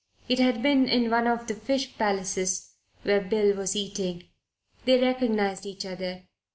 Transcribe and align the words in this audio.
It 0.27 0.39
had 0.39 0.63
been 0.63 0.89
in 0.89 1.11
one 1.11 1.27
of 1.27 1.47
his 1.47 1.59
Fish 1.59 1.95
Palaces 1.95 2.71
where 3.03 3.21
Bill 3.21 3.55
was 3.55 3.75
eating. 3.75 4.23
They 4.85 4.99
recognized 4.99 5.67
each 5.67 5.85
other. 5.85 6.23